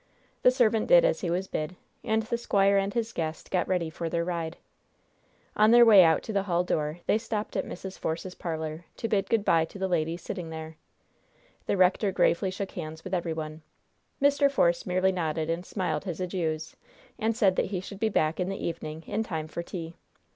[0.41, 3.91] The servant did as he was bid, and the squire and his guest got ready
[3.91, 4.57] for their ride.
[5.55, 7.99] On their way out to the hall door they stopped at Mrs.
[7.99, 10.75] Force's parlor, to bid good by to the ladies sitting there.
[11.67, 13.61] The rector gravely shook hands with every one.
[14.19, 14.49] Mr.
[14.49, 16.75] Force merely nodded and smiled his adieus,
[17.19, 19.93] and said that he should be back in the evening in time for tea.